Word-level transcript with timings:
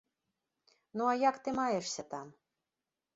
Ну, 0.99 1.03
а 1.11 1.19
як 1.29 1.37
ты 1.47 1.53
маешся 1.59 2.03
там? 2.15 2.33